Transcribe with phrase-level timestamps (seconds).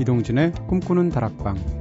[0.00, 1.77] 이동진의 꿈꾸는 다락방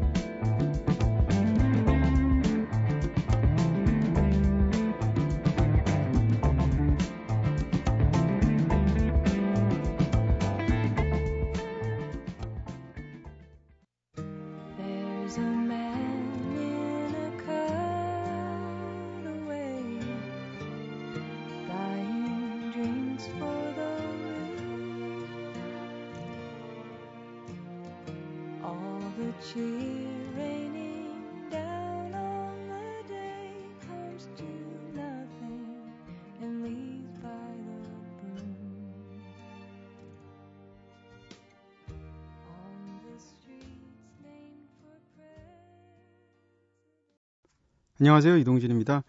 [48.08, 48.38] 안녕하세요.
[48.38, 49.04] 이동진입니다.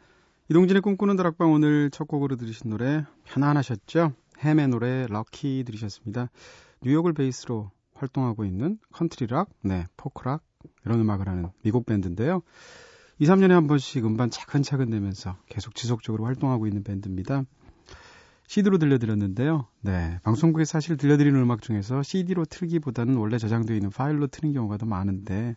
[0.50, 4.12] 이동진의 꿈꾸는 다락방 오늘 첫 곡으로 들으신 노래 편안하셨죠?
[4.40, 6.30] Hem의 노래 Lucky 들으셨습니다.
[6.82, 10.42] 뉴욕을 베이스로 활동하고 있는 컨트리락, 네, 포크락
[10.84, 12.42] 이런 음악을 하는 미국 밴드인데요.
[13.20, 17.44] 2, 3년에 한 번씩 음반 차근차근 내면서 계속 지속적으로 활동하고 있는 밴드입니다.
[18.48, 19.68] CD로 들려드렸는데요.
[19.80, 24.86] 네, 방송국에 사실 들려드리는 음악 중에서 CD로 틀기보다는 원래 저장되어 있는 파일로 트는 경우가 더
[24.86, 25.54] 많은데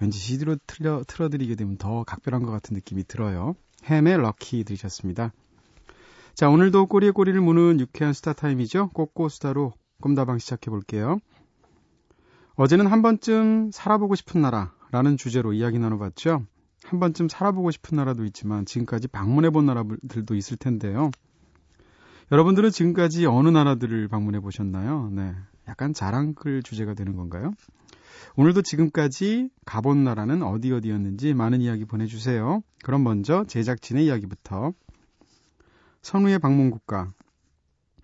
[0.00, 3.54] 왠지 CD로 틀려, 틀어드리게 되면 더 각별한 것 같은 느낌이 들어요.
[3.84, 5.32] Hem의 Lucky 들으셨습니다.
[6.34, 8.90] 자, 오늘도 꼬리에 꼬리를 무는 유쾌한 수다 타임이죠.
[8.90, 11.18] 꼬꼬 수다로 꿈다방 시작해 볼게요.
[12.54, 16.44] 어제는 한 번쯤 살아보고 싶은 나라라는 주제로 이야기 나눠봤죠.
[16.84, 21.10] 한 번쯤 살아보고 싶은 나라도 있지만 지금까지 방문해 본 나라들도 있을 텐데요.
[22.30, 25.08] 여러분들은 지금까지 어느 나라들을 방문해 보셨나요?
[25.12, 25.34] 네.
[25.66, 27.52] 약간 자랑글 주제가 되는 건가요?
[28.36, 32.62] 오늘도 지금까지 가본 나라는 어디 어디였는지 많은 이야기 보내주세요.
[32.84, 34.72] 그럼 먼저 제작진의 이야기부터.
[36.02, 37.12] 선우의 방문 국가.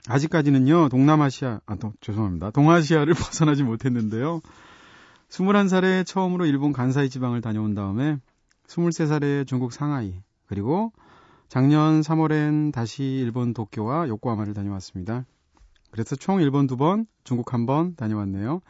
[0.06, 2.50] 아직까지는요, 동남아시아, 아, 도, 죄송합니다.
[2.50, 4.40] 동아시아를 벗어나지 못했는데요.
[5.30, 8.18] 21살에 처음으로 일본 간사이 지방을 다녀온 다음에
[8.66, 10.14] 23살에 중국 상하이,
[10.46, 10.92] 그리고
[11.48, 15.24] 작년 3월엔 다시 일본 도쿄와 요코하마를 다녀왔습니다.
[15.90, 18.60] 그래서 총 일본 두 번, 중국 한 번 다녀왔네요.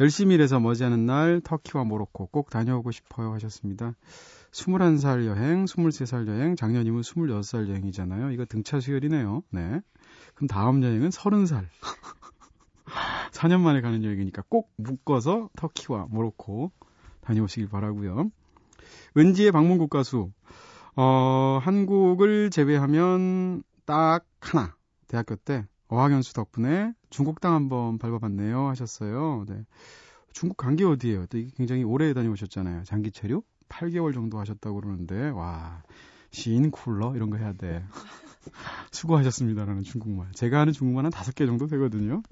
[0.00, 3.94] 열심히 일해서 머지않은 날 터키와 모로코 꼭 다녀오고 싶어요 하셨습니다.
[4.52, 8.30] 21살 여행, 23살 여행, 작년이면 26살 여행이잖아요.
[8.30, 9.42] 이거 등차 수열이네요.
[9.50, 9.80] 네.
[10.34, 11.66] 그럼 다음 여행은 30살.
[13.32, 16.70] 4년 만에 가는 여행이니까 꼭 묶어서 터키와 모로코
[17.20, 18.30] 다녀오시길 바라고요.
[19.16, 20.30] 은지의 방문 국 가 수.
[20.96, 24.74] 어, 한국을 제외하면 딱 하나.
[25.08, 29.44] 대학교 때 어학연수 덕분에 중국 땅 한번 밟아봤네요 하셨어요.
[29.48, 29.64] 네.
[30.32, 31.26] 중국 간 게 어디예요?
[31.26, 32.84] 또 굉장히 오래 다녀오셨잖아요.
[32.84, 35.82] 장기 체류 8개월 정도 하셨다고 그러는데 와
[36.30, 37.84] 시인 쿨러 이런 거 해야 돼.
[38.92, 40.30] 수고하셨습니다라는 중국말.
[40.32, 42.22] 제가 하는 중국말 한 다섯 개 정도 되거든요.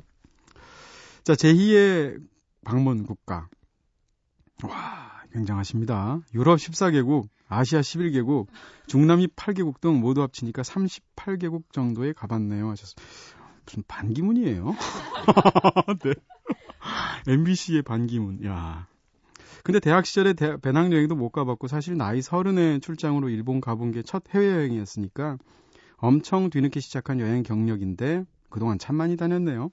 [1.25, 2.23] 자 제2의
[2.65, 3.49] 방문 국가.
[4.63, 6.21] 와 굉장하십니다.
[6.35, 8.47] 유럽 14개국, 아시아 11개국,
[8.87, 13.05] 중남미 8개국 등 모두 합치니까 38개국 정도에 가봤네요 하셨어요.
[13.67, 14.75] 무슨 반기문이에요?
[16.05, 16.15] 네.
[17.27, 18.45] MBC의 반기문.
[18.45, 18.87] 야.
[19.65, 24.23] 근데 대학 시절에 대, 배낭여행도 못 가봤고 사실 나이 서른에 출장으로 일본 가본 게 첫
[24.31, 25.39] 해외여행이었으니까
[25.97, 29.71] 엄청 뒤늦게 시작한 여행 경력인데 그동안 참 많이 다녔네요.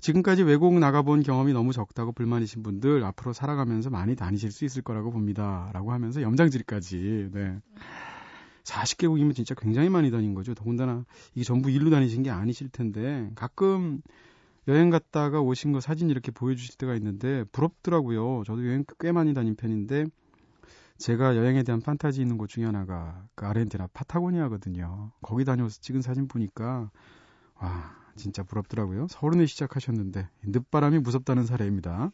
[0.00, 5.10] 지금까지 외국 나가본 경험이 너무 적다고 불만이신 분들 앞으로 살아가면서 많이 다니실 수 있을 거라고
[5.10, 5.70] 봅니다.
[5.72, 7.30] 라고 하면서 염장지리까지.
[7.32, 7.58] 네.
[8.66, 10.54] 40개국이면 진짜 굉장히 많이 다닌 거죠.
[10.54, 11.04] 더군다나
[11.34, 14.02] 이게 전부 일로 다니신 게 아니실 텐데 가끔
[14.68, 18.42] 여행 갔다가 오신 거 사진 이렇게 보여주실 때가 있는데 부럽더라고요.
[18.44, 20.06] 저도 여행 꽤 많이 다닌 편인데
[20.98, 25.12] 제가 여행에 대한 판타지 있는 곳 중에 하나가 그 아르헨티나 파타고니아거든요.
[25.22, 26.90] 거기 다녀와서 찍은 사진 보니까
[27.60, 29.06] 와 진짜 부럽더라고요.
[29.08, 32.10] 서른에 시작하셨는데 늦바람이 무섭다는 사례입니다.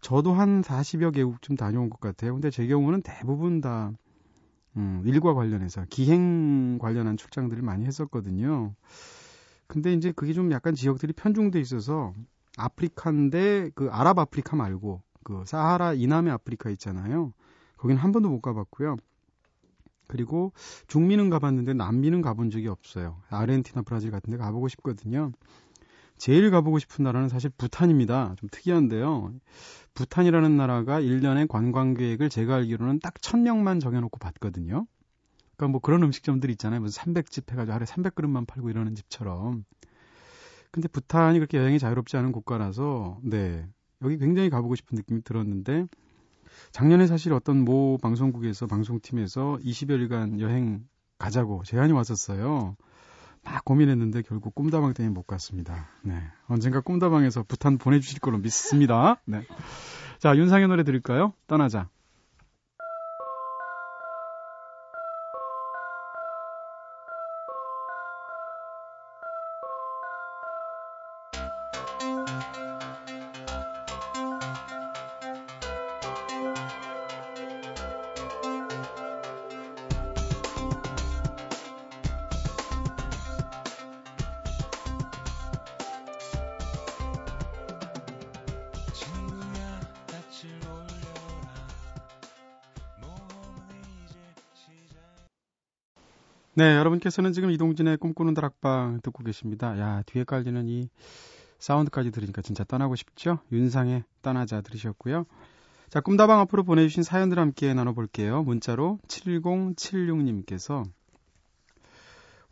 [0.00, 2.32] 저도 한 40여 개국쯤 다녀온 것 같아요.
[2.32, 3.92] 근데 제 경우는 대부분 다
[4.76, 8.74] 음, 일과 관련해서 기행 관련한 출장들을 많이 했었거든요.
[9.66, 12.12] 근데 이제 그게 좀 약간 지역들이 편중돼 있어서
[12.56, 17.32] 아프리카인데 그 아랍 아프리카 말고 그 사하라 이남의 아프리카 있잖아요.
[17.76, 18.96] 거긴 한 번도 못 가봤고요.
[20.08, 20.52] 그리고
[20.86, 23.20] 중미는 가봤는데 남미는 가본 적이 없어요.
[23.28, 25.32] 아르헨티나, 브라질 같은 데 가보고 싶거든요.
[26.16, 28.34] 제일 가보고 싶은 나라는 사실 부탄입니다.
[28.38, 29.32] 좀 특이한데요.
[29.94, 34.86] 부탄이라는 나라가 1년에 관광 계획을 제가 알기로는 딱 1000명만 정해놓고 봤거든요.
[35.56, 36.80] 그러니까 뭐 그런 음식점들 있잖아요.
[36.80, 39.64] 무슨 300집 해가지고 하루에 300그릇만 팔고 이러는 집처럼.
[40.70, 43.66] 근데 부탄이 그렇게 여행이 자유롭지 않은 국가라서, 네.
[44.02, 45.86] 여기 굉장히 가보고 싶은 느낌이 들었는데,
[46.72, 50.86] 작년에 사실 어떤 모 방송국에서, 방송팀에서 20여일간 여행
[51.18, 52.76] 가자고 제안이 왔었어요.
[53.46, 55.88] 막 고민했는데 결국 꿈다방 때문에 못 갔습니다.
[56.02, 56.20] 네.
[56.48, 59.20] 언젠가 꿈다방에서 부탄 보내주실 걸로 믿습니다.
[59.24, 59.42] 네.
[60.18, 61.32] 자, 윤상의 노래 들을까요?
[61.46, 61.88] 떠나자.
[96.58, 99.78] 네, 여러분께서는 지금 이동진의 꿈꾸는 다락방 듣고 계십니다.
[99.78, 100.88] 야, 뒤에 깔리는 이
[101.58, 103.40] 사운드까지 들으니까 진짜 떠나고 싶죠?
[103.52, 105.26] 윤상의 떠나자 들으셨고요.
[105.90, 108.42] 자, 꿈다방 앞으로 보내주신 사연들 함께 나눠볼게요.
[108.42, 110.82] 문자로 7076님께서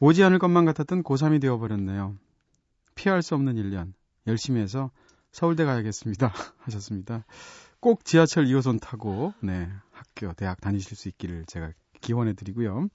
[0.01, 2.15] 오지 않을 것만 같았던 고3이 되어버렸네요.
[2.97, 3.95] 피할 수 없는 1년.
[4.27, 4.91] 열심히 해서
[5.33, 6.31] 서울대 가야겠습니다.
[6.59, 7.25] 하셨습니다.
[7.81, 11.73] 꼭 지하철 2호선 타고, 네, 학교, 대학 다니실 수 있기를 제가
[12.03, 12.91] 기원해 드리고요.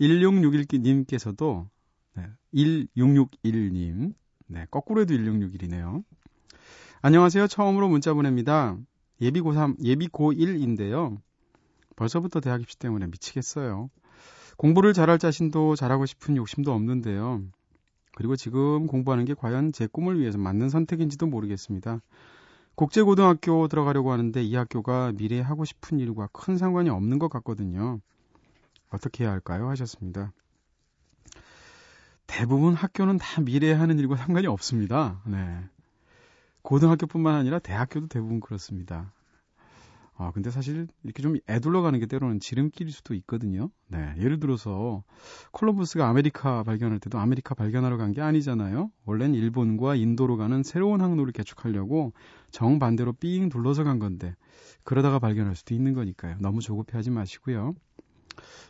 [0.00, 1.68] 1661님께서도
[2.14, 2.24] 네,
[2.54, 4.14] 1661님
[4.46, 6.04] 네, 거꾸로 해도 1661이네요.
[7.02, 7.46] 안녕하세요.
[7.46, 8.76] 처음으로 문자 보냅니다.
[9.20, 11.18] 예비 고 3, 예비 고 1인데요.
[11.96, 13.90] 벌써부터 대학 입시 때문에 미치겠어요.
[14.56, 17.42] 공부를 잘할 자신도 잘하고 싶은 욕심도 없는데요.
[18.14, 22.00] 그리고 지금 공부하는 게 과연 제 꿈을 위해서 맞는 선택인지도 모르겠습니다.
[22.74, 28.00] 국제고등학교 들어가려고 하는데 이 학교가 미래에 하고 싶은 일과 큰 상관이 없는 것 같거든요.
[28.90, 29.68] 어떻게 해야 할까요?
[29.68, 30.32] 하셨습니다.
[32.26, 35.22] 대부분 학교는 다 미래에 하는 일과 상관이 없습니다.
[35.26, 35.60] 네.
[36.62, 39.12] 고등학교뿐만 아니라 대학교도 대부분 그렇습니다.
[40.20, 43.70] 아, 근데 사실 이렇게 좀 애둘러 가는 게 때로는 지름길일 수도 있거든요.
[43.86, 44.12] 네.
[44.18, 45.04] 예를 들어서
[45.52, 48.90] 콜럼버스가 아메리카 발견할 때도 아메리카 발견하러 간 게 아니잖아요.
[49.04, 52.12] 원래는 일본과 인도로 가는 새로운 항로를 개척하려고
[52.50, 54.34] 정반대로 삥 둘러서 간 건데
[54.82, 56.36] 그러다가 발견할 수도 있는 거니까요.
[56.40, 57.74] 너무 조급해 하지 마시고요.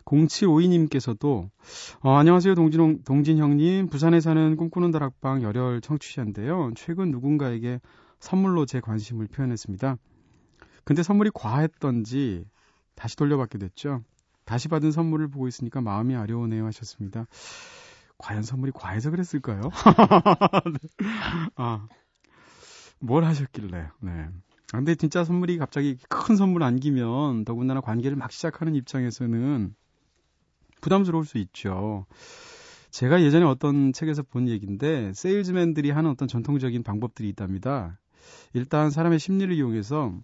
[0.05, 1.51] 0752님께서도
[2.01, 7.81] 어, 안녕하세요 동진, 동진 형님 부산에 사는 꿈꾸는 다락방 열혈 청취자인데요 최근 누군가에게
[8.21, 9.97] 선물로 제 관심을 표현했습니다
[10.85, 12.47] 근데 선물이 과했던지
[12.95, 14.03] 다시 돌려받게 됐죠
[14.45, 17.27] 다시 받은 선물을 보고 있으니까 마음이 아려우네요 하셨습니다
[18.19, 19.61] 과연 선물이 과해서 그랬을까요?
[20.73, 21.07] 네.
[21.55, 21.87] 아,
[22.99, 24.29] 뭘 하셨길래 네.
[24.73, 29.75] 아, 근데 진짜 선물이 갑자기 큰 선물 안기면 더군다나 관계를 막 시작하는 입장에서는
[30.81, 32.07] 부담스러울 수 있죠.
[32.91, 37.99] 제가 예전에 어떤 책에서 본 얘기인데 세일즈맨들이 하는 어떤 전통적인 방법들이 있답니다.
[38.53, 40.15] 일단 사람의 심리를 이용해서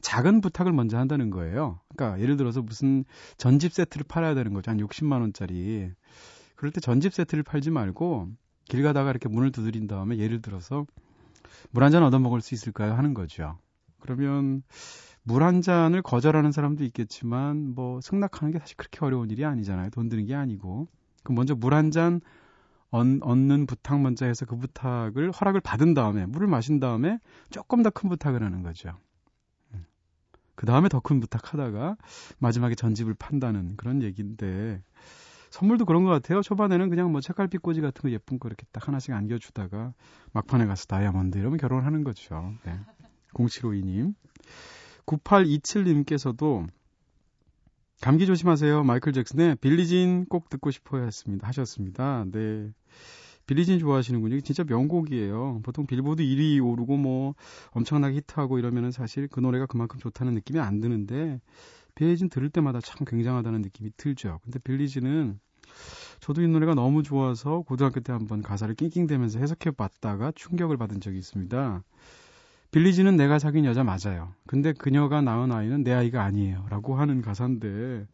[0.00, 1.80] 작은 부탁을 먼저 한다는 거예요.
[1.94, 3.04] 그러니까 예를 들어서 무슨
[3.36, 4.70] 전집 세트를 팔아야 되는 거죠.
[4.70, 5.90] 한 60만 원짜리.
[6.56, 8.28] 그럴 때 전집 세트를 팔지 말고
[8.66, 10.86] 길 가다가 이렇게 문을 두드린 다음에 예를 들어서
[11.70, 12.94] 물 한 잔 얻어 먹을 수 있을까요?
[12.94, 13.58] 하는 거죠.
[14.00, 14.62] 그러면
[15.22, 19.90] 물 한 잔을 거절하는 사람도 있겠지만 뭐 승낙하는 게 사실 그렇게 어려운 일이 아니잖아요.
[19.90, 20.88] 돈 드는 게 아니고.
[21.22, 22.20] 그럼 먼저 물 한 잔
[22.90, 27.18] 얻는 부탁 먼저 해서 그 부탁을 허락을 받은 다음에 물을 마신 다음에
[27.50, 28.96] 조금 더 큰 부탁을 하는 거죠.
[29.74, 29.84] 음.
[30.54, 31.96] 그 다음에 더 큰 부탁하다가
[32.38, 34.82] 마지막에 전집을 판다는 그런 얘기인데
[35.50, 36.40] 선물도 그런 것 같아요.
[36.42, 39.92] 초반에는 그냥 뭐 책갈피 꽂이 같은 거 예쁜 거 이렇게 딱 하나씩 안겨주다가
[40.32, 42.54] 막판에 가서 다이아몬드 이러면 결혼하는 거죠.
[42.64, 42.78] 네.
[43.34, 44.14] 0752님.
[45.06, 46.66] 9827님께서도
[48.00, 48.84] 감기 조심하세요.
[48.84, 51.46] 마이클 잭슨의 빌리진 꼭 듣고 싶어요 했습니다.
[51.48, 52.24] 하셨습니다.
[52.30, 52.70] 네.
[53.46, 54.40] 빌리진 좋아하시는군요.
[54.42, 55.60] 진짜 명곡이에요.
[55.64, 57.34] 보통 빌보드 1위 오르고 뭐
[57.70, 61.40] 엄청나게 히트하고 이러면은 사실 그 노래가 그만큼 좋다는 느낌이 안 드는데
[61.94, 64.38] 빌리진 들을 때마다 참 굉장하다는 느낌이 들죠.
[64.44, 65.40] 근데 빌리진은
[66.20, 71.18] 저도 이 노래가 너무 좋아서 고등학교 때 한번 가사를 낑낑대면서 해석해 봤다가 충격을 받은 적이
[71.18, 71.82] 있습니다.
[72.70, 74.34] 빌리지는 내가 사귄 여자 맞아요.
[74.46, 76.66] 근데 그녀가 낳은 아이는 내 아이가 아니에요.
[76.68, 78.06] 라고 하는 가사인데,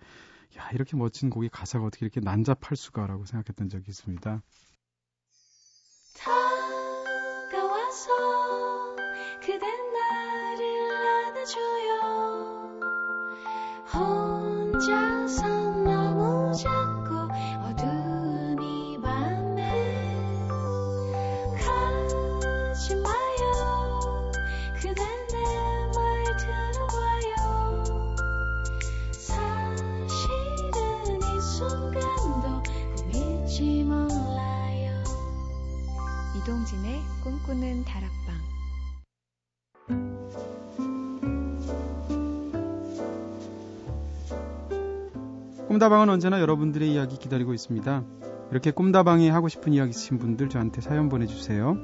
[0.58, 4.42] 야, 이렇게 멋진 곡이 가사가 어떻게 이렇게 난잡할 수가 라고 생각했던 적이 있습니다.
[7.50, 8.12] 다가와서
[9.40, 10.62] 그댄 나를
[11.26, 12.00] 안아줘요.
[13.92, 15.53] 혼자서
[37.54, 38.34] 꿈꾸는 다락방
[45.68, 48.04] 꿈다방은 언제나 여러분들의 이야기 기다리고 있습니다.
[48.50, 51.76] 이렇게 꿈다방이 하고 싶은 이야기 있으신 분들 저한테 사연 보내주세요.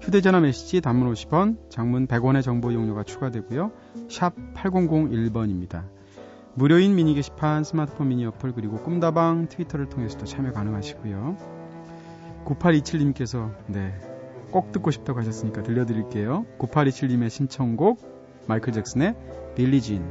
[0.00, 3.72] 휴대전화 메시지 단문 50원, 장문 100원의 정보 이용료가 추가되고요.
[4.08, 5.88] 샵 8001번입니다.
[6.54, 11.36] 무료인 미니 게시판, 스마트폰 미니 어플 그리고 꿈다방 트위터를 통해서도 참여 가능하시고요.
[12.44, 13.94] 9827님께서 네,
[14.54, 16.46] 꼭 듣고 싶다고 하셨으니까 들려드릴게요.
[16.60, 17.98] 9827님의 신청곡
[18.46, 19.16] 마이클 잭슨의
[19.56, 20.04] 빌리진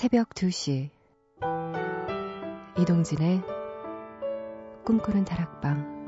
[0.00, 0.88] 새벽 2시.
[2.78, 3.42] 이동진의
[4.82, 6.00] 꿈꾸는 다락방.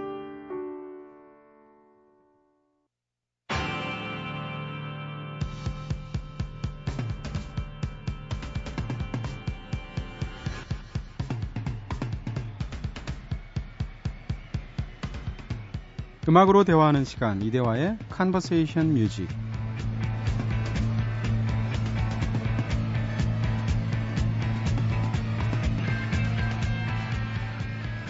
[16.26, 19.51] 음악으로 대화하는 시간 이대화의 Conversation Music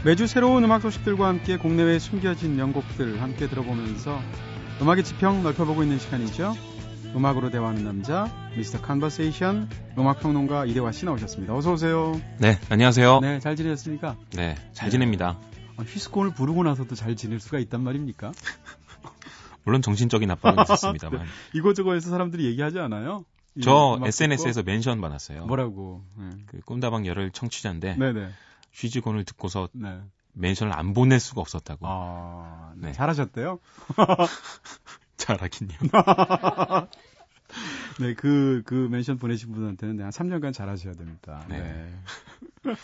[0.05, 4.21] 매주 새로운 음악 소식들과 함께 국내외에 숨겨진 명곡들 함께 들어보면서
[4.81, 6.55] 음악의 지평 넓혀보고 있는 시간이죠.
[7.15, 8.81] 음악으로 대화하는 남자 Mr.
[8.81, 11.55] Conversation 음악 평론가 이대화 씨 나오셨습니다.
[11.55, 12.21] 어서 오세요.
[12.39, 13.21] 네, 안녕하세요.
[13.21, 14.17] 네, 잘 지내셨습니까?
[14.35, 15.39] 네, 잘 지냅니다.
[15.77, 18.33] 아, 휘스콘을 부르고 나서도 잘 지낼 수가 있단 말입니까?
[19.63, 21.21] 물론 정신적인 압박은 있었습니다만.
[21.21, 23.25] 네, 이거저거에서 사람들이 얘기하지 않아요?
[23.63, 25.47] 저 SNS에서 mention 받았어요.
[25.47, 26.03] 뭐라고?
[26.19, 26.31] 네.
[26.47, 28.31] 그 꿈다방 열혈 청취자인데 네네.
[28.73, 30.01] 쉬지곤을 듣고서 네.
[30.33, 31.87] 멘션을 안 보낼 수가 없었다고.
[31.89, 32.89] 아, 네.
[32.89, 32.93] 네.
[32.93, 33.59] 잘하셨대요?
[35.17, 35.73] 잘하긴요.
[38.01, 41.45] 네, 그, 그 멘션 보내신 분한테는 네, 한 3년간 잘하셔야 됩니다.
[41.49, 41.61] 네.
[41.61, 42.75] 네.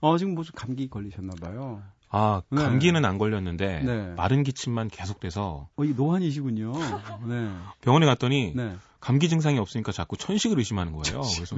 [0.00, 1.82] 어, 지금 무슨 감기 걸리셨나봐요.
[2.10, 2.62] 아, 네.
[2.62, 4.14] 감기는 안 걸렸는데 네.
[4.14, 6.70] 마른 기침만 계속돼서 어, 이 노안이시군요.
[7.26, 7.50] 네.
[7.80, 8.76] 병원에 갔더니 네.
[9.00, 11.22] 감기 증상이 없으니까 자꾸 천식을 의심하는 거예요.
[11.22, 11.56] 그래서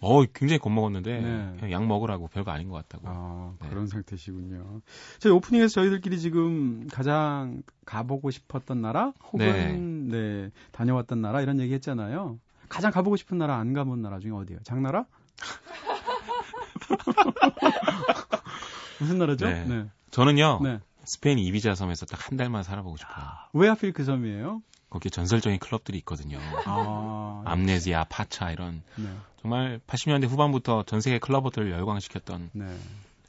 [0.00, 1.52] 어, 굉장히 겁먹었는데 네.
[1.58, 3.04] 그냥 약 먹으라고 별거 아닌 것 같다고.
[3.08, 3.68] 아, 네.
[3.68, 4.80] 그런 상태시군요.
[5.18, 12.38] 저희 오프닝에서 저희들끼리 지금 가장 가보고 싶었던 나라 혹은 네, 다녀왔던 나라 이런 얘기 했잖아요.
[12.68, 14.60] 가장 가보고 싶은 나라 안 가본 나라 중에 어디예요?
[14.62, 15.04] 장나라?
[19.00, 19.46] 무슨 나라죠?
[19.48, 19.86] 네.
[20.10, 20.80] 저는요 네.
[21.04, 23.24] 스페인 이비자 섬에서 딱 한 달만 살아보고 싶어요.
[23.54, 24.62] 왜 하필 그 섬이에요?
[24.90, 26.38] 거기 전설적인 클럽들이 있거든요.
[26.66, 29.08] 아, 암네지아, 파차 이런 네,
[29.40, 32.76] 정말 80년대 후반부터 전 세계 클럽들을 열광시켰던 네.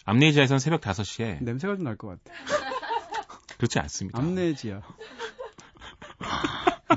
[0.06, 2.36] 암네지아에선 새벽 5시에 냄새가 좀 날 것 같아.
[3.58, 4.18] 그렇지 않습니다.
[4.20, 4.82] 암네지아.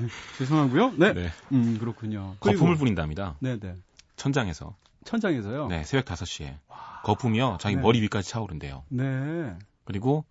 [0.01, 0.07] 네,
[0.39, 0.93] 죄송하고요.
[0.97, 1.13] 네.
[1.13, 1.31] 네.
[1.53, 2.37] 음, 그렇군요.
[2.41, 3.37] 거품을 뿌린답니다.
[3.41, 3.75] 네, 네.
[4.17, 4.75] 천장에서.
[5.05, 5.69] 천장에서요.
[5.69, 6.59] 네, 새벽 5시에.
[7.05, 7.59] 거품이요.
[7.61, 7.83] 자기 네.
[7.83, 8.85] 머리 위까지 차오른대요.
[8.89, 9.57] 네.
[9.85, 10.25] 그리고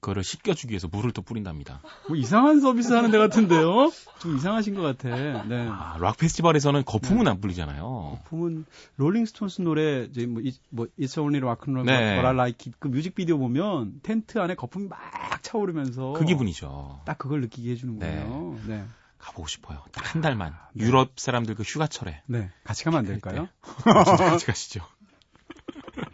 [0.00, 1.80] 그거를 씻겨주기 위해서 물을 또 뿌린답니다.
[2.06, 3.90] 뭐 이상한 서비스 하는 데 같은데요?
[4.20, 5.08] 좀 이상하신 것 같아.
[5.44, 5.66] 네.
[5.68, 8.20] 아, 락 페스티벌에서는 거품은 안 뿌리잖아요.
[8.24, 8.64] 부분
[8.96, 12.12] 롤링스톤스 노래 이제 뭐, 이, 뭐 It's Only Rock and Roll, 네.
[12.14, 14.98] But I Like 그 뮤직비디오 보면 텐트 안에 거품이 막
[15.42, 17.02] 차오르면서 그 기분이죠.
[17.04, 18.58] 딱 그걸 느끼게 해주는군요.
[18.66, 18.84] 네.
[19.18, 19.82] 가보고 싶어요.
[19.92, 20.54] 딱 한 달만.
[20.76, 22.22] 유럽 사람들 그 휴가철에.
[22.26, 22.50] 네.
[22.62, 23.48] 같이 가면 안 될까요?
[23.82, 24.80] 같이 가시죠.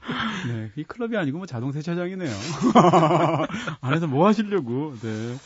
[0.49, 0.71] 네.
[0.77, 2.31] 이 클럽이 아니고 뭐 자동 세차장이네요.
[3.81, 4.95] 안에서 뭐 하시려고.
[5.01, 5.37] 네.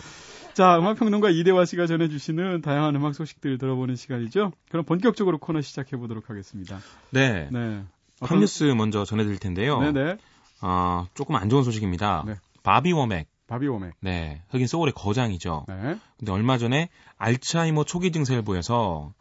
[0.54, 4.52] 자, 음악평론가 이대화 씨가 전해주시는 다양한 음악 소식들 들어보는 시간이죠.
[4.70, 6.78] 그럼 본격적으로 코너 시작해 보도록 하겠습니다.
[7.10, 7.48] 네.
[7.52, 7.84] 네.
[8.20, 9.80] 팝 뉴스 먼저 전해드릴 텐데요.
[9.80, 10.16] 네네.
[10.60, 12.24] 어, 조금 안 좋은 소식입니다.
[12.26, 12.34] 네.
[12.64, 13.28] 바비 워맥.
[13.46, 13.94] 바비 워맥.
[14.00, 14.42] 네.
[14.50, 15.66] 흑인 소울의 거장이죠.
[15.68, 15.96] 네.
[16.18, 19.12] 근데 얼마 전에 알츠하이머 초기 증세를 보여서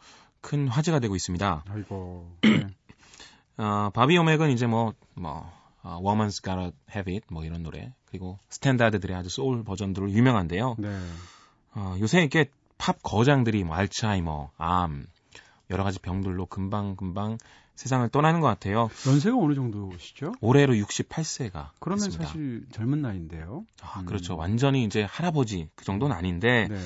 [0.41, 1.63] 큰 화제가 되고 있습니다.
[1.69, 2.31] 아이고.
[2.41, 2.67] 네.
[3.57, 7.93] 어, 바비 워맥은 이제 뭐, 뭐, 어, Woman's Gotta Have It, 뭐 이런 노래.
[8.05, 10.75] 그리고 스탠다드들의 아주 소울 버전들로 유명한데요.
[10.77, 10.99] 네.
[11.73, 15.07] 어, 요새 이렇게 팝 거장들이 뭐 알츠하이머, 암,
[15.69, 17.37] 여러 가지 병들로 금방금방
[17.75, 18.89] 세상을 떠나는 것 같아요.
[19.05, 20.33] 연세가 어느 정도시죠?
[20.41, 22.25] 올해로 68세가 그러면 됐습니다.
[22.25, 23.65] 사실 젊은 나이인데요.
[23.81, 24.05] 아, 음.
[24.05, 24.35] 그렇죠.
[24.35, 26.79] 완전히 이제 할아버지 그 정도는 아닌데 네.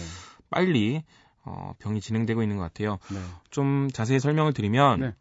[0.50, 1.04] 빨리
[1.44, 3.00] 어, 병이 진행되고 있는 것 같아요.
[3.10, 3.20] 네.
[3.50, 5.16] 좀 자세히 설명을 드리면 네.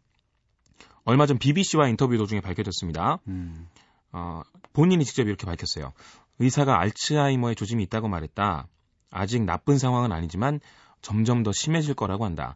[1.03, 3.19] 얼마 전 BBC와 인터뷰 도중에 밝혀졌습니다.
[3.27, 3.67] 음.
[4.11, 4.41] 어,
[4.73, 5.93] 본인이 직접 이렇게 밝혔어요.
[6.39, 8.67] 의사가 알츠하이머의 조짐이 있다고 말했다.
[9.09, 10.59] 아직 나쁜 상황은 아니지만
[11.01, 12.55] 점점 더 심해질 거라고 한다.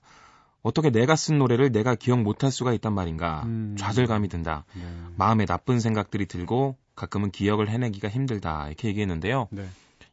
[0.62, 3.44] 어떻게 내가 쓴 노래를 내가 기억 못할 수가 있단 말인가.
[3.46, 3.76] 음.
[3.78, 4.66] 좌절감이 든다.
[4.74, 4.82] 네.
[5.16, 8.68] 마음에 나쁜 생각들이 들고 가끔은 기억을 해내기가 힘들다.
[8.68, 9.48] 이렇게 얘기했는데요.
[9.52, 9.68] 네.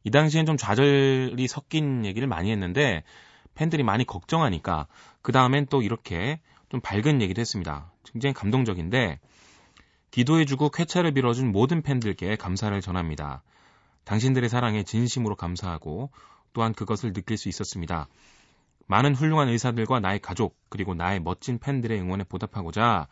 [0.05, 3.05] 이 당시엔 좀 좌절이 섞인 얘기를 많이 했는데
[3.55, 4.89] 팬들이 많이 걱정하니까
[5.23, 6.41] 그 다음엔 또 이렇게
[6.73, 7.93] 좀 밝은 얘기도 했습니다.
[8.03, 9.21] 굉장히 감동적인데
[10.11, 13.43] 기도해주고 쾌차를 빌어준 모든 팬들께 감사를 전합니다.
[14.05, 16.11] 당신들의 사랑에 진심으로 감사하고
[16.55, 18.09] 또한 그것을 느낄 수 있었습니다.
[18.87, 23.07] 많은 훌륭한 의사들과 나의 가족 그리고 나의 멋진 팬들의 응원에 보답하고자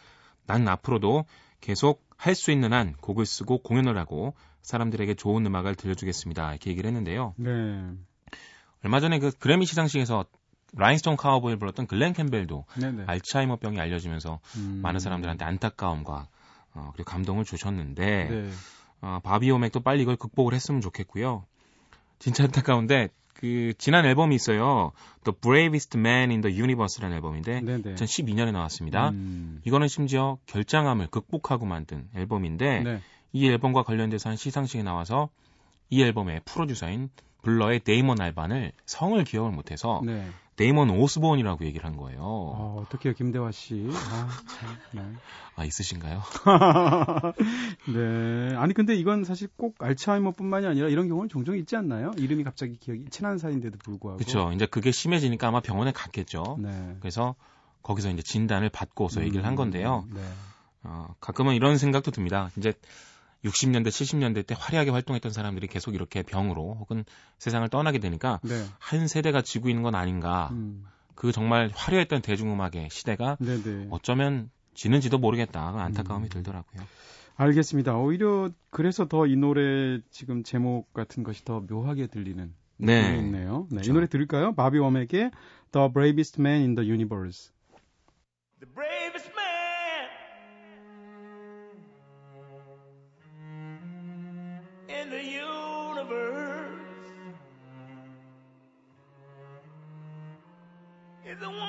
[0.47, 1.27] 난 앞으로도
[1.61, 6.51] 계속 할 수 있는 한 곡을 쓰고 공연을 하고 사람들에게 좋은 음악을 들려주겠습니다.
[6.53, 7.35] 이렇게 얘기를 했는데요.
[7.37, 7.91] 네.
[8.83, 10.25] 얼마 전에 그 그래미 시상식에서
[10.77, 13.05] 라인스톤 카우보이를 불렀던 글렌 캠벨도 네네.
[13.07, 14.81] 알츠하이머병이 알려지면서 음.
[14.83, 16.29] 많은 사람들한테 안타까움과
[16.75, 18.51] 어, 그리고 감동을 주셨는데 네.
[19.01, 21.45] 어, 바비 워맥도 빨리 이걸 극복을 했으면 좋겠고요.
[22.19, 24.93] 진짜 안타까운데 그 지난 앨범이 있어요.
[25.25, 27.95] The Bravest Man in the Universe라는 앨범인데 네네.
[27.95, 29.11] 2012년에 나왔습니다.
[29.11, 29.63] 음.
[29.65, 33.01] 이거는 심지어 결장암을 극복하고 만든 앨범인데 네.
[33.33, 35.31] 이 앨범과 관련돼서 한 시상식에 나와서
[35.89, 37.09] 이 앨범의 프로듀서인
[37.43, 40.29] 블러의 데이먼 알반을 성을 기억을 못해서 네.
[40.61, 42.21] 데이먼 오스본이라고 얘기를 한 거예요.
[42.21, 43.89] 어, 어떡해요, 김대화 씨.
[43.95, 44.77] 아, 참.
[44.93, 45.03] 네.
[45.57, 46.23] 아 있으신가요?
[47.95, 48.55] 네.
[48.57, 52.11] 아니, 근데 이건 사실 꼭 알츠하이머뿐만이 아니라 이런 경우는 종종 있지 않나요?
[52.19, 54.19] 이름이 갑자기 기억이 친한 사이인데도 불구하고.
[54.19, 54.53] 그렇죠.
[54.53, 56.59] 이제 그게 심해지니까 아마 병원에 갔겠죠.
[56.61, 56.97] 네.
[57.01, 57.37] 그래서
[57.83, 60.05] 거기서 이제 진단을 받고서 얘기를 한 건데요.
[60.13, 60.21] 네.
[60.83, 62.51] 어, 가끔은 이런 생각도 듭니다.
[62.59, 62.75] 이제
[63.45, 67.05] 60년대, 70년대 때 화려하게 활동했던 사람들이 계속 이렇게 병으로 혹은
[67.39, 68.65] 세상을 떠나게 되니까 네.
[68.79, 70.49] 한 세대가 지고 있는 건 아닌가.
[70.53, 70.85] 음.
[71.15, 73.89] 그 정말 화려했던 대중음악의 시대가 네네.
[73.91, 75.69] 어쩌면 지는지도 모르겠다.
[75.79, 76.29] 안타까움이 음.
[76.31, 76.83] 들더라고요.
[77.37, 77.97] 알겠습니다.
[77.97, 83.17] 오히려 그래서 더 이 노래 지금 제목 같은 것이 더 묘하게 들리는 네.
[83.19, 83.67] 있네요.
[83.71, 83.93] 네, 이 그렇죠.
[83.93, 84.55] 노래 들을까요?
[84.55, 85.31] 바비 웜에게
[85.73, 87.51] The Bravest Man in the Universe.
[101.31, 101.61] Is the one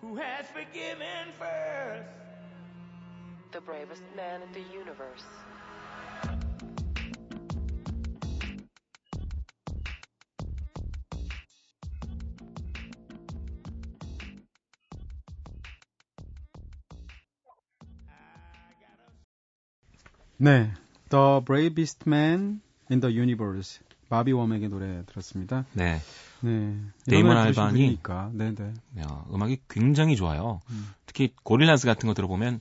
[0.00, 2.08] who has forgiven first.
[3.52, 5.22] the bravest man in the universe.
[20.40, 20.74] 네,
[21.08, 23.78] The Bravest Man in the Universe.
[24.12, 25.64] 바비 워맥의 노래 들었습니다.
[25.72, 25.98] 네.
[26.40, 26.76] 네.
[27.06, 27.98] 데이먼 알반이-.
[28.34, 28.74] 네네.
[29.00, 30.60] 야, 음악이 굉장히 좋아요.
[30.68, 30.92] 음.
[31.06, 32.60] 특히 고릴라스 같은 거 들어보면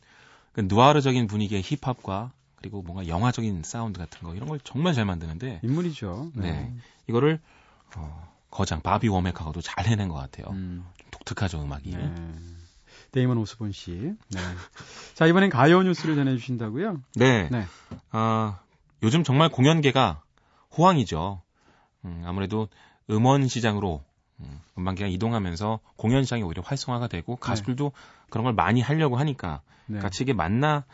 [0.54, 5.60] 그 누아르적인 분위기의 힙합과 그리고 뭔가 영화적인 사운드 같은 거 이런 걸 정말 잘 만드는데
[5.62, 6.32] 인물이죠.
[6.36, 6.74] 네.
[7.10, 7.42] 이거를
[7.98, 10.52] 어, 거장 바비 워맥하고도 잘 해낸 것 같아요.
[10.52, 11.92] 음, 좀 독특하죠 음악이.
[11.92, 12.16] 네.
[13.12, 13.92] 데이먼 오스본 씨.
[14.30, 14.40] 네.
[15.16, 17.02] 자, 이번엔 가요 뉴스를 전해주신다고요?
[17.16, 17.50] 네.
[17.52, 17.66] 네.
[18.12, 18.60] 아,
[19.04, 20.22] 요즘 정말 공연계가
[20.78, 21.42] 호황이죠.
[22.06, 22.68] 음, 아무래도
[23.10, 24.02] 음원 시장으로
[24.40, 27.92] 음, 음반계가 이동하면서 공연 시장이 오히려 활성화가 되고 가수들도
[28.30, 30.00] 그런 걸 많이 하려고 하니까 네.
[30.00, 30.86] 같이 이게 맞나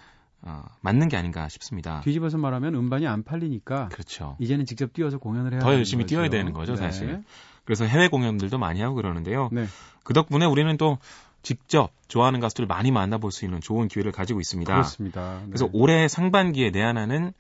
[0.42, 2.02] 어, 맞는 게 아닌가 싶습니다.
[2.02, 4.36] 뒤집어서 말하면 음반이 안 팔리니까 그렇죠.
[4.40, 6.16] 이제는 직접 뛰어서 공연을 해야 더 되는 열심히 거죠.
[6.16, 6.78] 뛰어야 되는 거죠, 네.
[6.78, 7.24] 사실.
[7.66, 9.50] 그래서 해외 공연들도 많이 하고 그러는데요.
[9.52, 9.66] 네.
[10.04, 10.98] 그 덕분에 우리는 또
[11.42, 14.72] 직접 좋아하는 가수들을 많이 만나볼 수 있는 좋은 기회를 가지고 있습니다.
[14.72, 15.40] 그렇습니다.
[15.42, 15.46] 네.
[15.48, 17.34] 그래서 올해 상반기에 내한하는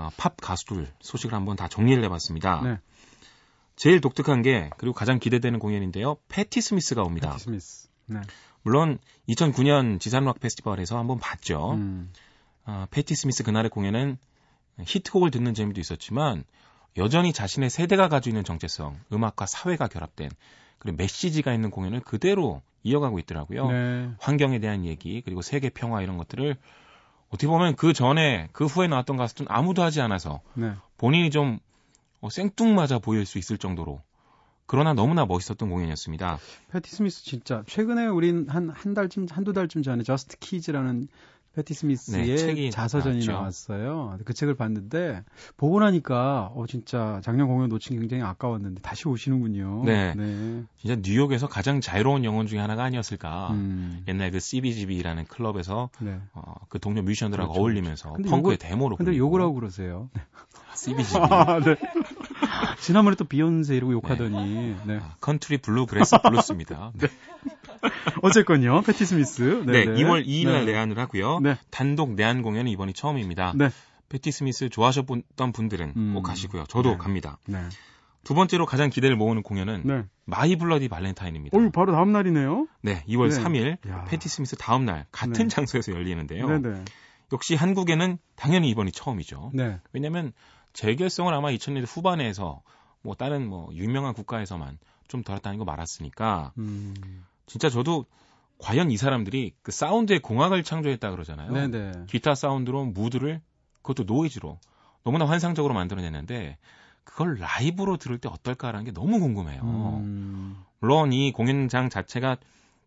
[0.00, 2.62] 어, 팝 가수들 소식을 한번 다 정리를 해봤습니다.
[2.62, 2.78] 네.
[3.76, 6.16] 제일 독특한 게 그리고 가장 기대되는 공연인데요.
[6.28, 7.30] 패티 스미스가 옵니다.
[7.30, 7.88] 패티 스미스.
[8.06, 8.20] 네.
[8.62, 11.72] 물론 2009년 지산락 페스티벌에서 한번 봤죠.
[11.72, 12.12] 음.
[12.64, 14.18] 아, 패티 스미스 그날의 공연은
[14.80, 16.44] 히트곡을 듣는 재미도 있었지만
[16.96, 20.30] 여전히 자신의 세대가 가지고 있는 정체성, 음악과 사회가 결합된
[20.78, 23.70] 그리고 메시지가 있는 공연을 그대로 이어가고 있더라고요.
[23.70, 24.10] 네.
[24.18, 26.56] 환경에 대한 얘기 그리고 세계 평화 이런 것들을
[27.30, 30.72] 어떻게 보면 그 전에 그 후에 나왔던 가수들은 아무도 하지 않아서 네.
[30.98, 31.58] 본인이 좀
[32.20, 34.02] 어, 생뚱맞아 보일 수 있을 정도로
[34.66, 36.38] 그러나 너무나 멋있었던 공연이었습니다.
[36.70, 41.08] 패티 스미스 진짜 최근에 우린 한 한 달쯤 한두 달쯤 전에 Just Kids라는
[41.54, 43.32] 패티 스미스의 네, 자서전이 나왔죠.
[43.32, 44.18] 나왔어요.
[44.24, 45.24] 그 책을 봤는데
[45.56, 49.82] 보고 나니까 어 진짜 작년 공연 놓친 게 굉장히 아까웠는데 다시 오시는군요.
[49.84, 50.14] 네.
[50.14, 50.62] 네.
[50.76, 53.50] 진짜 뉴욕에서 가장 자유로운 영혼 중에 하나가 아니었을까.
[53.50, 54.04] 음.
[54.06, 56.20] 옛날 그 CBGB라는 클럽에서 네.
[56.34, 59.16] 어, 그 동료 뮤지션들하고 그렇죠, 어울리면서 근데 펑크의 대모로 근데.
[59.16, 60.08] 욕을 하고 그러세요.
[60.76, 61.76] CBGB 아, 네.
[62.80, 64.76] 지난번에 또 비욘세 이러고 욕하더니.
[64.84, 65.00] 네.
[65.20, 66.92] Country Bluegrass Blues입니다.
[66.98, 67.08] 네,
[68.22, 68.82] 어쨌건요.
[68.82, 69.62] 패티 스미스.
[69.66, 70.02] 네, 네.
[70.02, 70.72] 2월 2일 날 네.
[70.72, 71.40] 내한을 하고요.
[71.40, 71.56] 네.
[71.70, 73.52] 단독 내한 공연은 이번이 처음입니다.
[73.56, 73.70] 네.
[74.08, 76.14] 패티 스미스 좋아하셨던 분들은 음.
[76.14, 76.64] 꼭 가시고요.
[76.68, 76.96] 저도 네.
[76.98, 77.38] 갑니다.
[77.46, 77.58] 네.
[78.24, 80.04] 두 번째로 가장 기대를 모으는 공연은 네.
[80.26, 81.56] 마이 블러디 발렌타인입니다.
[81.56, 82.66] 어유 바로 다음 날이네요.
[82.82, 83.42] 네, 2월 네.
[83.42, 84.04] 3일 야.
[84.04, 85.48] 패티 스미스 다음 날 같은 네.
[85.48, 86.46] 장소에서 열리는데요.
[86.46, 86.84] 네네.
[87.32, 89.52] 역시 한국에는 당연히 이번이 처음이죠.
[89.54, 89.80] 네.
[89.92, 90.32] 왜냐면
[90.72, 92.62] 재결성을 아마 2000년대 후반에 해서
[93.02, 94.78] 뭐 다른 뭐 유명한 국가에서만
[95.08, 97.24] 좀 돌았다는 거 말았으니까 음.
[97.46, 98.06] 진짜 저도
[98.58, 101.52] 과연 이 사람들이 그 사운드의 공학을 창조했다 그러잖아요.
[101.52, 101.92] 네네.
[102.08, 103.40] 기타 사운드로 무드를
[103.82, 104.58] 그것도 노이즈로
[105.02, 106.58] 너무나 환상적으로 만들어냈는데
[107.04, 109.62] 그걸 라이브로 들을 때 어떨까라는 게 너무 궁금해요.
[109.62, 110.62] 음.
[110.78, 112.36] 물론 이 공연장 자체가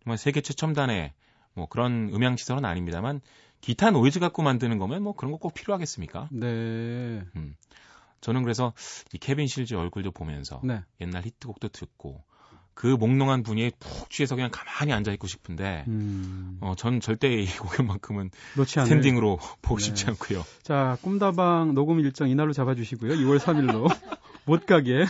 [0.03, 1.11] 정말 세계 최첨단의
[1.55, 3.21] 뭐 그런 음향 시설은 아닙니다만
[3.63, 6.27] 기타 노이즈 갖고 만드는 거면 뭐 그런 거 꼭 필요하겠습니까?
[6.31, 7.23] 네.
[8.21, 8.73] 저는 그래서
[9.13, 10.81] 이 케빈 실즈 얼굴도 보면서 네.
[11.01, 12.23] 옛날 히트곡도 듣고
[12.73, 16.57] 그 몽롱한 분위기에 푹 취해서 그냥 가만히 앉아 있고 싶은데 음.
[16.61, 18.31] 어, 전 절대 이 공연만큼은.
[18.65, 19.85] standing으로 보고 네.
[19.85, 20.43] 싶지 않고요.
[20.63, 23.13] 자, 꿈다방 녹음 일정 이날로 잡아주시고요.
[23.13, 23.87] 2월 3일로
[24.45, 25.05] 못 가게.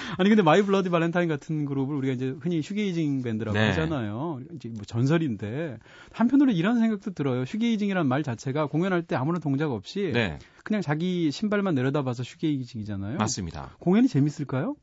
[0.18, 3.68] 아니 근데 마이 블러디 발렌타인 같은 그룹을 우리가 이제 흔히 shoegazing 밴드라고 네.
[3.68, 4.40] 하잖아요.
[4.54, 5.78] 이제 뭐 전설인데
[6.12, 7.44] 한편으로 이런 생각도 들어요.
[7.44, 13.18] shoegazing이라는 말 자체가 공연할 때 아무런 동작 없이 네, 그냥 자기 신발만 내려다봐서 shoegazing이잖아요.
[13.18, 13.76] 맞습니다.
[13.78, 14.76] 공연이 재밌을까요?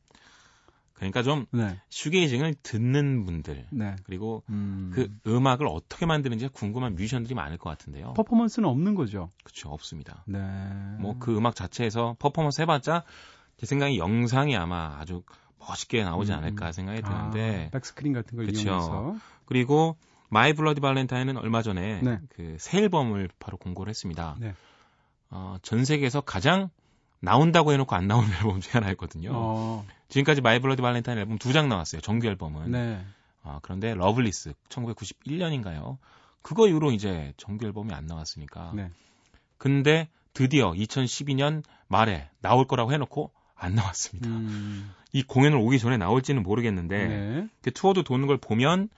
[0.94, 3.96] 그러니까 좀 네, shoegazing을 듣는 분들 네.
[4.04, 4.92] 그리고 음.
[4.94, 8.14] 그 음악을 어떻게 만드는지 궁금한 뮤지션들이 많을 것 같은데요.
[8.14, 9.32] 퍼포먼스는 없는 거죠.
[9.44, 10.24] 그렇죠, 없습니다.
[10.28, 10.38] 네.
[11.00, 13.04] 뭐 그 음악 자체에서 퍼포먼스 해봤자
[13.62, 15.22] 제 생각에 영상이 아마 아주
[15.60, 18.60] 멋있게 나오지 음, 않을까 생각이 드는데 아, 백스크린 같은 걸 그쵸.
[18.60, 19.96] 이용해서 그리고
[20.30, 22.18] 마이 블러디 발렌타인은 얼마 전에 네.
[22.30, 24.36] 그 새 앨범을 바로 공고를 했습니다.
[24.40, 24.56] 네.
[25.30, 26.72] 어, 전 세계에서 가장
[27.20, 29.30] 나온다고 해놓고 안 나오는 앨범 중에 하나였거든요.
[29.32, 32.02] 어, 지금까지 마이 블러디 발렌타인 앨범 두 장 나왔어요.
[32.02, 32.72] 정규 앨범은.
[32.72, 33.06] 네.
[33.44, 36.00] 어, 그런데 Loveless 1991년인가요?
[36.42, 38.72] 그거 이후로 이제 정규 앨범이 안 나왔으니까.
[38.74, 38.90] 네.
[39.60, 43.32] 근데 드디어 2012년 말에 나올 거라고 해놓고
[43.64, 44.28] 안 나왔습니다.
[44.30, 47.48] 음, 이 공연을 오기 전에 나올지는 모르겠는데 네.
[47.62, 48.90] 그 투어도 도는 걸 보면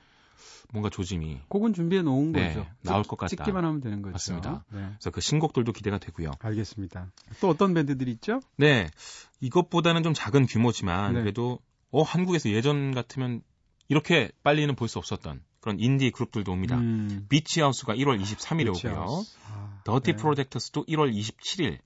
[0.71, 2.65] 뭔가 조짐이 곡은 준비해 놓은 네, 거죠.
[2.81, 3.29] 나올 찍- 것 같다.
[3.29, 4.13] 찍기만 하면 되는 거죠.
[4.13, 4.63] 맞습니다.
[4.71, 4.79] 네.
[4.93, 6.31] 그래서 그 신곡들도 기대가 되고요.
[6.39, 7.11] 알겠습니다.
[7.41, 8.39] 또 어떤 밴드들이 있죠?
[8.57, 8.89] 네,
[9.41, 11.21] 이것보다는 좀 작은 규모지만 네.
[11.21, 11.59] 그래도
[11.91, 13.41] 어 한국에서 예전 같으면
[13.89, 16.77] 이렇게 빨리는 볼 수 없었던 그런 인디 그룹들도 옵니다.
[16.77, 19.23] 음, 비치하우스가 1월 23일에 비치 오고요.
[19.51, 20.15] 아, 더티 네.
[20.17, 21.79] 프로젝터스도 1월 27일.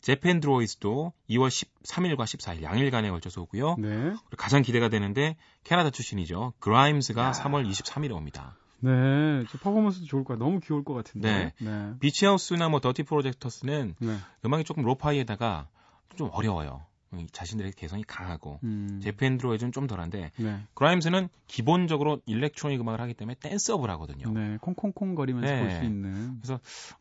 [0.00, 0.14] 네.
[0.14, 3.76] 재팬 드로이즈도 2월 13일과 14일 양일간에 걸쳐서 오고요.
[3.78, 4.14] 네.
[4.36, 6.54] 가장 기대가 되는데 캐나다 출신이죠.
[6.60, 8.56] 그라임스가 3월 23일에 옵니다.
[8.80, 9.44] 네.
[9.50, 10.38] 저 퍼포먼스도 좋을 거야.
[10.38, 11.52] 너무 귀여울 것 같은데.
[11.58, 11.92] 네.
[12.00, 14.16] 비치하우스나 뭐 더티 프로젝터스는 네.
[14.44, 15.68] 음악이 조금 lo-fi에다가
[16.16, 16.86] 좀 어려워요.
[17.32, 20.60] 자신들의 개성이 강하고 음, 재팬 드로이즈는 좀 덜한데 네.
[20.74, 24.30] 그라임스는 기본적으로 electronic 음악을 하기 때문에 danceable하거든요.
[24.32, 24.58] 네.
[24.60, 25.60] 콩콩콩 거리면서 네.
[25.60, 26.40] 볼수 있는.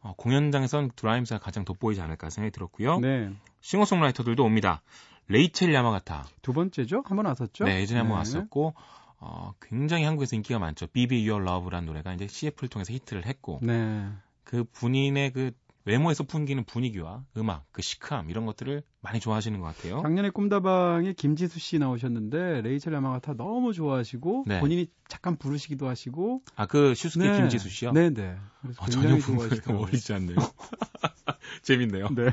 [0.01, 2.99] 어, 공연장에선 그라임스가 가장 돋보이지 않을까 생각이 들었고요.
[2.99, 3.31] 네.
[3.61, 4.81] 싱어송라이터들도 옵니다.
[5.27, 6.25] 레이첼 야마가타.
[6.41, 7.03] 두 번째죠?
[7.05, 7.65] 한 번 왔었죠?
[7.65, 8.19] 네, 예전에 한번 네.
[8.19, 8.73] 왔었고
[9.19, 10.87] 어, 굉장히 한국에서 인기가 많죠.
[10.87, 14.07] Be Your Love라는 노래가 이제 CF를 통해서 히트를 했고 네.
[14.43, 15.51] 그 본인의 그
[15.88, 20.02] 외모에서 풍기는 분위기와 음악, 그 시크함 이런 것들을 많이 좋아하시는 것 같아요.
[20.02, 24.60] 작년에 꿈다방에 김지수 씨 나오셨는데 레이첼 야마가타 너무 좋아하시고 네.
[24.60, 27.38] 본인이 잠깐 부르시기도 하시고 아그 슈스케 네.
[27.38, 27.93] 김지수 씨요?
[27.93, 28.36] 네, 네.
[28.62, 29.78] 그래서 아, 굉장히 전혀 좋아하시더라고요.
[29.78, 30.36] 어울리지 않네요.
[31.63, 32.10] 재밌네요.
[32.10, 32.32] 네.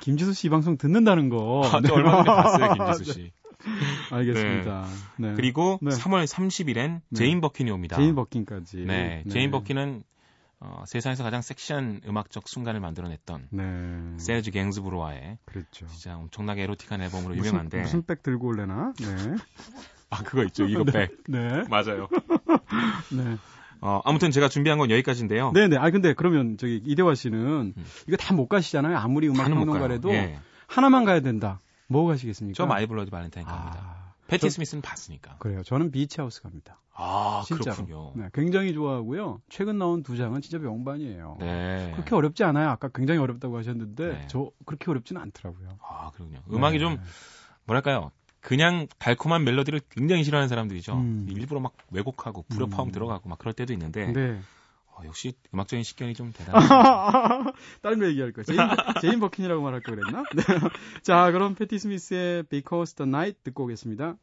[0.00, 1.62] 김지수 씨이 방송 듣는다는 거.
[1.64, 1.88] 아, 네.
[1.88, 3.32] 저 얼마 전에 봤어요, 김지수 씨.
[4.12, 4.86] 알겠습니다.
[5.18, 5.34] 네.
[5.34, 5.90] 그리고 네.
[5.90, 7.16] 3월 30일엔 네.
[7.16, 7.96] 제인 버킨이 옵니다.
[7.96, 8.84] 제인 버킨까지.
[8.86, 10.04] 네, 제인 버킨은
[10.64, 14.18] 어, 세상에서 가장 섹시한 음악적 순간을 만들어냈던 네.
[14.18, 15.86] 세르지 갱즈브로와의 그렇죠.
[15.88, 18.92] 진짜 엄청나게 에로틱한 앨범으로 무슨, 유명한데 무슨 백 들고 올래나?
[19.00, 19.06] 네.
[20.10, 20.92] 아 그거 있죠 이거 네.
[20.92, 21.64] 백 네.
[21.68, 22.08] 맞아요.
[23.12, 23.36] 네.
[23.80, 25.50] 어, 아무튼 제가 준비한 건 여기까지인데요.
[25.52, 25.76] 네, 네.
[25.76, 27.84] 아 근데 그러면 저기 이대화 씨는 음.
[28.06, 28.96] 이거 다 못 가시잖아요.
[28.96, 29.48] 아무리 음악.
[29.48, 30.38] 평론가래도 예.
[30.68, 31.60] 하나만 가야 된다.
[31.88, 32.56] 뭐 가시겠습니까?
[32.56, 33.80] 저 마이 블러디 발렌타인 갑니다.
[33.82, 34.01] 아,
[34.32, 35.36] 패티 저- 스미스는 봤으니까.
[35.38, 35.62] 그래요.
[35.62, 36.80] 저는 비치하우스 갑니다.
[36.94, 37.74] 아 진짜로.
[37.76, 38.12] 그렇군요.
[38.16, 39.40] 네, 굉장히 좋아하고요.
[39.48, 41.36] 최근 나온 두 장은 진짜 명반이에요.
[41.40, 41.90] 네.
[41.94, 42.68] 그렇게 어렵지 않아요.
[42.68, 44.24] 아까 굉장히 어렵다고 하셨는데 네.
[44.28, 45.78] 저 그렇게 어렵지는 않더라고요.
[45.80, 46.40] 아 그렇군요.
[46.52, 46.84] 음악이 네.
[46.84, 47.00] 좀
[47.64, 48.10] 뭐랄까요.
[48.40, 50.94] 그냥 달콤한 멜로디를 굉장히 싫어하는 사람들이죠.
[50.94, 51.26] 음.
[51.30, 52.92] 일부러 막 왜곡하고 불협화음 음.
[52.92, 54.40] 들어가고 막 그럴 때도 있는데 네.
[54.94, 56.68] 어, 역시 음악적인 식견이 좀 대단해요.
[57.82, 58.44] 다른 거 얘기할 거야.
[58.44, 58.58] 제인,
[59.00, 60.24] 제인 버킨이라고 말할 거 그랬나?
[60.34, 60.42] 네.
[61.02, 64.16] 자, 그럼 패티 스미스의 Because the Night 듣고 오겠습니다.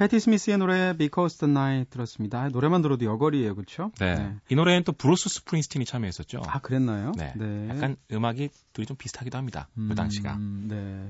[0.00, 2.40] 패티 스미스의 노래 Because the Night 들었습니다.
[2.40, 3.92] 아, 노래만 들어도 여거리예요, 그렇죠?
[4.00, 4.34] 네.
[4.48, 6.40] 이 노래는 또 브루스 스프링스틴이 참여했었죠.
[6.46, 7.12] 아, 그랬나요?
[7.18, 7.68] 네.
[7.68, 9.68] 약간 음악이 둘이 좀 비슷하기도 합니다.
[9.74, 10.36] 그 당시가.
[10.36, 11.06] 음, 네.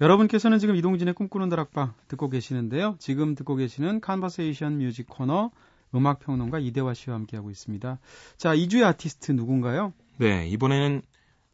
[0.00, 2.96] 여러분께서는 지금 이동진의 꿈꾸는 다락방 듣고 계시는데요.
[2.98, 5.52] 지금 듣고 계시는 Conversation Music 코너
[5.94, 8.00] 음악 평론가 이대화 씨와 함께하고 있습니다.
[8.36, 9.92] 자, 2주의 아티스트 누군가요?
[10.16, 11.02] 네, 이번에는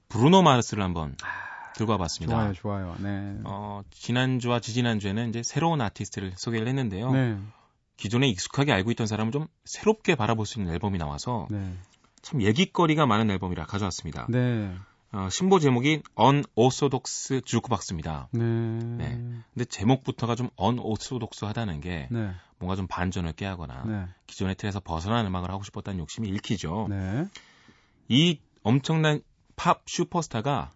[0.08, 1.14] 브루노 마르스를 한번
[1.74, 2.36] 들고 와봤습니다.
[2.36, 2.96] 좋아요, 좋아요.
[3.00, 3.38] 네.
[3.44, 7.10] 어, 지난주와 지지난주에는 이제 새로운 아티스트를 소개를 했는데요.
[7.12, 7.38] 네.
[7.96, 11.76] 기존에 익숙하게 알고 있던 사람을 좀 새롭게 바라볼 수 있는 앨범이 나와서 네.
[12.22, 14.26] 참 얘기거리가 많은 앨범이라 가져왔습니다.
[14.28, 14.74] 네.
[15.12, 18.28] 어, 신보 제목이 언오소독스 주크박스입니다.
[18.32, 18.42] 네.
[18.42, 19.08] 네.
[19.52, 22.30] 근데 제목부터가 좀 언오소독스하다는 게 네.
[22.58, 24.06] 뭔가 좀 반전을 깨하거나 네.
[24.26, 26.86] 기존의 틀에서 벗어난 음악을 하고 싶었다는 욕심이 읽히죠.
[26.88, 27.26] 네.
[28.08, 29.20] 이 엄청난
[29.54, 30.70] 팝 슈퍼스타가 아,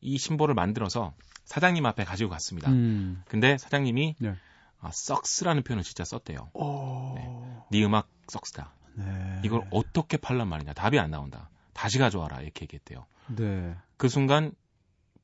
[0.00, 2.70] 이 신보를 만들어서 사장님 앞에 가지고 갔습니다.
[2.70, 3.22] 음.
[3.26, 4.34] 근데 사장님이 네.
[4.80, 6.50] 아, 썩스라는 표현을 진짜 썼대요.
[6.54, 7.64] 오.
[7.70, 8.72] 네 음악 썩스다.
[8.94, 9.40] 네.
[9.44, 10.72] 이걸 어떻게 팔란 말이냐.
[10.72, 11.50] 답이 안 나온다.
[11.72, 12.40] 다시 가져와라.
[12.40, 13.06] 이렇게 얘기했대요.
[13.36, 13.74] 네.
[13.96, 14.52] 그 순간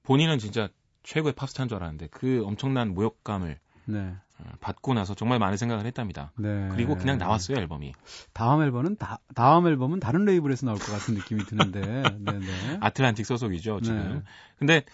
[0.03, 0.69] 본인은 진짜
[1.03, 4.15] 최고의 팝스타인 줄 알았는데 그 엄청난 모욕감을 네.
[4.41, 6.33] 어, 받고 나서 정말 많은 생각을 했답니다.
[6.37, 6.69] 네.
[6.73, 7.93] 그리고 그냥 나왔어요 앨범이.
[8.33, 11.81] 다음 앨범은 다, 다음 앨범은 다른 레이블에서 나올 것 같은 느낌이 드는데.
[12.19, 12.79] 네, 네.
[12.81, 14.15] 아틀란틱 소속이죠 지금.
[14.15, 14.23] 네.
[14.59, 14.85] 근데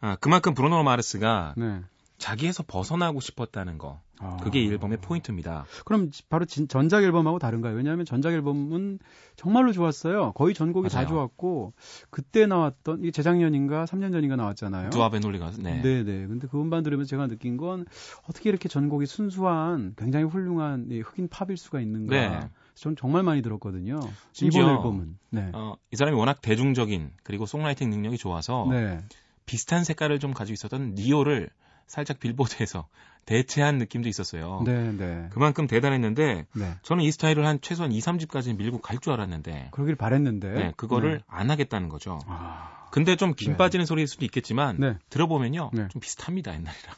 [0.00, 1.80] 아, 그만큼 브루노 마르스가 네.
[2.18, 4.00] 자기에서 벗어나고 싶었다는 거.
[4.20, 4.36] 아.
[4.36, 5.66] 그게 이 앨범의 포인트입니다.
[5.84, 7.74] 그럼 지- 바로 진- 전작 앨범하고 다른가요?
[7.74, 9.00] 왜냐하면 전작 앨범은
[9.36, 10.32] 정말로 좋았어요.
[10.32, 11.08] 거의 전곡이 다 맞아요.
[11.08, 11.72] 좋았고
[12.10, 14.90] 그때 나왔던 이게 재작년인가 3년 전인가 나왔잖아요.
[14.90, 15.82] 두아베 놀리가 네.
[15.82, 16.26] 네, 네.
[16.28, 17.84] 근데 그 음반 들으면서 제가 느낀 건
[18.28, 22.14] 어떻게 이렇게 전곡이 순수한 굉장히 훌륭한 이 흑인 팝일 수가 있는가.
[22.16, 22.48] 네.
[22.76, 23.98] 전 정말 많이 들었거든요.
[24.40, 25.18] 이번 앨범은.
[25.30, 25.50] 네.
[25.52, 29.00] 어, 이 사람이 워낙 대중적인 그리고 송라이팅 능력이 좋아서 네.
[29.46, 31.50] 비슷한 색깔을 좀 가지고 있었던 니오를
[31.86, 32.86] 살짝 빌보드에서
[33.26, 34.62] 대체한 느낌도 있었어요.
[34.66, 35.28] 네, 네.
[35.30, 36.74] 그만큼 대단했는데 네.
[36.82, 40.48] 저는 이 스타일을 한 최소한 2, 3집까지는 밀고 갈 줄 알았는데 그러길 바랬는데.
[40.52, 41.24] 네, 그거를 네.
[41.26, 42.18] 안 하겠다는 거죠.
[42.26, 43.56] 아, 근데 좀김 네.
[43.56, 44.96] 빠지는 소리일 수도 있겠지만 네.
[45.08, 45.88] 들어보면요 네.
[45.88, 46.94] 좀 비슷합니다 옛날이랑.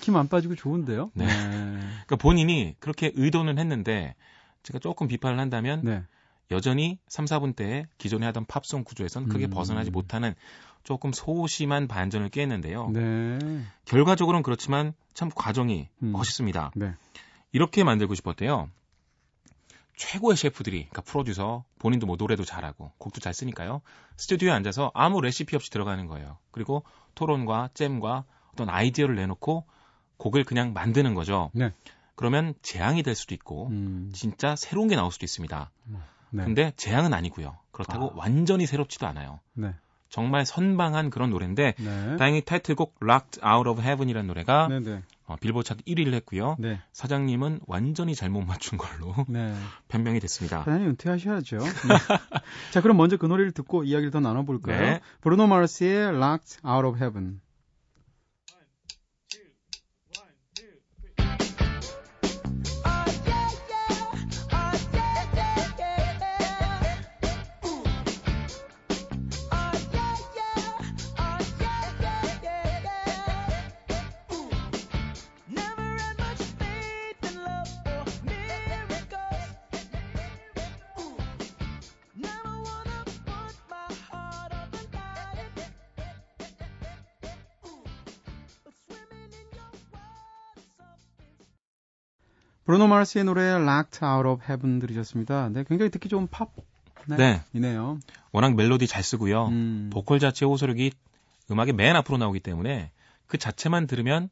[0.00, 1.10] 힘 안 빠지고 좋은데요?
[1.14, 1.26] 네.
[1.26, 4.14] 그러니까 본인이 그렇게 의도는 했는데
[4.62, 6.02] 제가 조금 비판을 한다면 네.
[6.52, 9.50] 여전히 3, 4분 때에 기존에 하던 팝송 구조에선 크게 음.
[9.50, 10.34] 벗어나지 못하는
[10.88, 12.88] 조금 소심한 반전을 꾀했는데요.
[12.88, 13.38] 네.
[13.84, 16.12] 결과적으로는 그렇지만 참 과정이 음.
[16.12, 16.72] 멋있습니다.
[16.76, 16.94] 네.
[17.52, 18.70] 이렇게 만들고 싶었대요.
[19.96, 23.82] 최고의 셰프들이, 그러니까 프로듀서, 본인도 뭐 노래도 잘하고 곡도 잘 쓰니까요.
[24.16, 26.38] 스튜디오에 앉아서 아무 레시피 없이 들어가는 거예요.
[26.52, 26.84] 그리고
[27.16, 28.24] 토론과 잼과
[28.54, 29.66] 어떤 아이디어를 내놓고
[30.16, 31.50] 곡을 그냥 만드는 거죠.
[31.52, 31.74] 네.
[32.14, 34.10] 그러면 재앙이 될 수도 있고 음.
[34.14, 35.70] 진짜 새로운 게 나올 수도 있습니다.
[36.30, 36.44] 네.
[36.44, 37.58] 근데 재앙은 아니고요.
[37.72, 38.12] 그렇다고 아.
[38.14, 39.40] 완전히 새롭지도 않아요.
[39.52, 39.74] 네.
[40.08, 42.16] 정말 선방한 그런 노래인데 네.
[42.16, 45.02] 다행히 타이틀곡 Locked Out of Heaven이라는 노래가 네, 네.
[45.26, 46.56] 어, 빌보드 차트 1위를 했고요.
[46.58, 46.80] 네.
[46.92, 49.54] 사장님은 완전히 잘못 맞춘 걸로 네.
[49.88, 50.60] 변명이 됐습니다.
[50.60, 51.58] 사장님 은퇴하셔야죠.
[51.58, 51.64] 네.
[52.72, 54.80] 자, 그럼 먼저 그 노래를 듣고 이야기를 더 나눠볼까요?
[54.80, 55.00] 네.
[55.20, 57.40] 브루노 마르스의 Locked Out of Heaven.
[92.68, 95.48] 브루노 마르스의 노래 Locked Out of Heaven 들으셨습니다.
[95.48, 96.52] 네, 굉장히 듣기 좋은 팝.
[97.06, 97.40] 네.
[97.54, 97.98] 이네요.
[98.30, 99.46] 워낙 멜로디 잘 쓰고요.
[99.46, 99.88] 음.
[99.90, 100.92] 보컬 자체 호소력이
[101.50, 102.90] 음악의 맨 앞으로 나오기 때문에
[103.26, 104.28] 그 자체만 들으면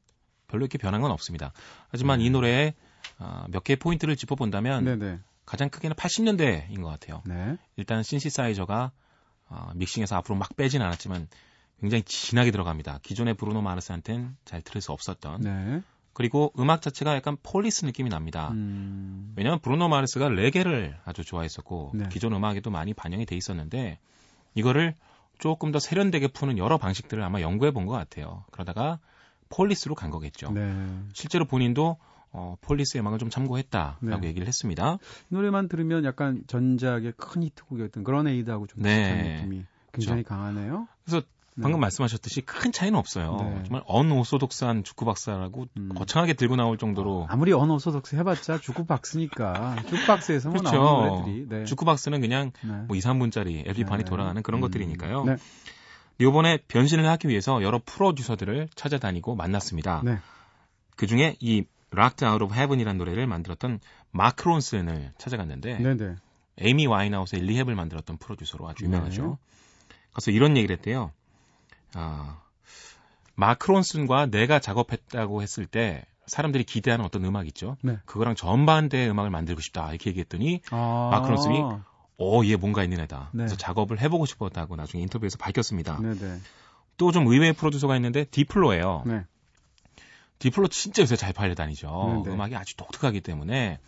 [0.48, 1.54] 별로 이렇게 변한 건 없습니다.
[1.88, 2.74] 하지만 이 노래에
[3.18, 5.18] 아, 몇 개의 포인트를 짚어본다면 네네.
[5.46, 7.22] 가장 크게는 80년대인 것 같아요.
[7.24, 7.56] 네.
[7.76, 8.92] 일단 신시사이저가
[9.48, 11.26] 어, 믹싱해서 앞으로 막 빼진 않았지만
[11.80, 12.98] 굉장히 진하게 들어갑니다.
[13.02, 15.40] 기존의 브루노 마르스한테는 잘 들을 수 없었던.
[15.40, 15.82] 네.
[16.16, 18.48] 그리고 음악 자체가 약간 폴리스 느낌이 납니다.
[18.52, 19.34] 음.
[19.36, 22.08] 왜냐하면 브루노 마르스가 레게를 아주 좋아했었고 네.
[22.10, 23.98] 기존 음악에도 많이 반영이 돼 있었는데
[24.54, 24.94] 이거를
[25.38, 28.44] 조금 더 세련되게 푸는 여러 방식들을 아마 연구해 본 것 같아요.
[28.50, 28.98] 그러다가
[29.50, 30.52] 폴리스로 간 거겠죠.
[30.52, 30.74] 네.
[31.12, 31.98] 실제로 본인도
[32.32, 34.28] 어, 폴리스의 음악을 좀 참고했다라고 네.
[34.28, 34.96] 얘기를 했습니다.
[35.30, 39.02] 이 노래만 들으면 약간 전작의 큰 히트곡이었던 Grenade하고 좀 네.
[39.02, 40.88] 비슷한 느낌이 굉장히 강하네요.
[41.04, 41.26] 그래서 네.
[41.60, 43.36] 방금 말씀하셨듯이 큰 차이는 없어요.
[43.40, 43.62] 네.
[43.64, 45.88] 정말 언오소독스한 주크 박사라고 음.
[45.96, 50.76] 거창하게 들고 나올 정도로 아무리 언어소독스 해봤자 주쿠박스니까 주쿠박스에서 뭐 그렇죠.
[50.76, 51.64] 나오는 노래들이 네.
[51.64, 52.72] 주크 박스는 그냥 네.
[52.86, 54.08] 뭐 2, 3분짜리 LP판이 네.
[54.08, 54.62] 돌아가는 그런 음.
[54.62, 55.24] 것들이니까요.
[55.24, 55.36] 네.
[56.18, 60.02] 이번에 변신을 하기 위해서 여러 프로듀서들을 찾아다니고 만났습니다.
[60.04, 60.18] 네.
[60.96, 66.16] 그 중에 이 Rocked Out of Heaven이라는 노래를 만들었던 마크 론슨을 찾아갔는데 네네.
[66.58, 69.22] 에이미 와인하우스의 리헵을 만들었던 프로듀서로 아주 유명하죠.
[69.22, 69.96] 네.
[70.12, 71.12] 그래서 이런 얘기를 했대요.
[71.94, 72.40] 아,
[73.34, 77.76] 마크 론슨과 내가 작업했다고 했을 때 사람들이 기대하는 어떤 음악 있죠.
[77.82, 77.98] 네.
[78.04, 81.08] 그거랑 정반대의 음악을 만들고 싶다 이렇게 얘기했더니 아.
[81.12, 81.60] 마크 론슨이
[82.18, 83.30] 어, 얘 뭔가 있는 애다.
[83.32, 83.38] 네.
[83.38, 86.00] 그래서 작업을 해보고 싶었다고 나중에 인터뷰에서 밝혔습니다.
[86.00, 86.40] 네네.
[86.96, 89.02] 또좀 의외의 프로듀서가 있는데 디플로예요.
[89.06, 89.24] 네.
[90.38, 92.22] 디플로 진짜 요새 잘 팔려 다니죠.
[92.24, 92.34] 네, 네.
[92.34, 93.78] 음악이 아주 독특하기 때문에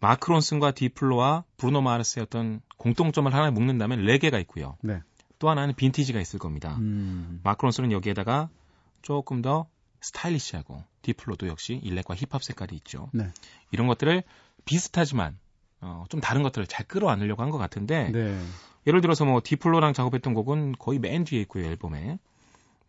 [0.00, 4.76] 마크 론슨과 디플로와 브루노 마르스의 어떤 공통점을 하나 묶는다면 레게가 있고요.
[4.82, 5.00] 네.
[5.44, 6.74] 또 하나는 빈티지가 있을 겁니다.
[6.78, 7.38] 음.
[7.44, 8.48] 마크 론슨은 여기에다가
[9.02, 9.66] 조금 더
[10.00, 13.10] 스타일리시하고 디플로도 역시 일렉과 힙합 색깔이 있죠.
[13.12, 13.28] 네.
[13.70, 14.22] 이런 것들을
[14.64, 15.36] 비슷하지만
[15.82, 18.40] 어, 좀 다른 것들을 잘 끌어안으려고 한 것 같은데 네.
[18.86, 22.18] 예를 들어서 뭐 디플로랑 작업했던 곡은 거의 맨 뒤에 있고요 앨범에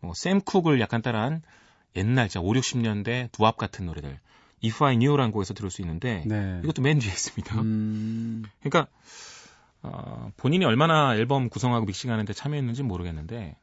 [0.00, 1.42] 뭐샘 쿡을 약간 따라한
[1.94, 4.18] 옛날 진짜 5, 60년대 두합 같은 노래들
[4.64, 6.60] If I Knew라는 곡에서 들을 수 있는데 네.
[6.64, 7.60] 이것도 맨 뒤에 있습니다.
[7.60, 8.44] 음.
[8.62, 8.90] 그러니까
[9.86, 13.56] 어, 본인이 얼마나 앨범 구성하고 믹싱하는데 참여했는지 모르겠는데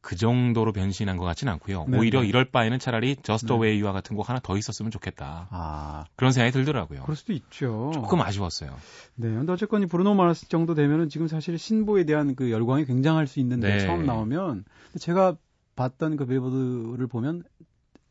[0.00, 1.86] 그 정도로 변신한 것 같진 않고요.
[1.88, 2.28] 네, 오히려 네.
[2.28, 3.66] 이럴 바에는 차라리 Just the 네.
[3.66, 5.46] Way You와 같은 곡 하나 더 있었으면 좋겠다.
[5.50, 7.02] 아, 그런 생각이 들더라고요.
[7.02, 7.92] 그럴 수도 있죠.
[7.94, 8.74] 조금 아쉬웠어요.
[9.14, 9.28] 네.
[9.28, 13.38] 근데 어쨌건 이 브루노 마르스 정도 되면은 지금 사실 신보에 대한 그 열광이 굉장할 수
[13.38, 13.86] 있는데 네.
[13.86, 14.64] 처음 나오면
[14.98, 15.36] 제가
[15.76, 17.44] 봤던 그 빌보드를 보면